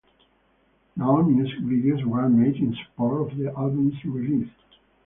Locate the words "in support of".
2.55-3.37